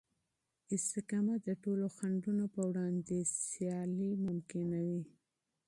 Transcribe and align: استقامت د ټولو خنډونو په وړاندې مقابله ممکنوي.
استقامت 0.75 1.39
د 1.45 1.49
ټولو 1.63 1.85
خنډونو 1.95 2.45
په 2.53 2.61
وړاندې 2.69 3.17
مقابله 3.21 4.07
ممکنوي. 4.27 5.03